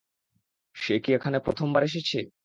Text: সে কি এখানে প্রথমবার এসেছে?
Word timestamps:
সে 0.75 0.95
কি 1.03 1.09
এখানে 1.13 1.37
প্রথমবার 1.39 1.81
এসেছে? 1.83 2.17